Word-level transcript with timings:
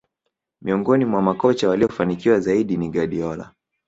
miongoni 0.61 1.05
mwa 1.05 1.21
makocha 1.21 1.69
waliofanikiwa 1.69 2.39
zaidi 2.39 2.77
ni 2.77 2.89
guardiola 2.89 3.53